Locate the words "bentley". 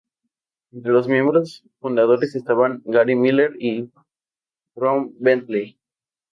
5.19-5.77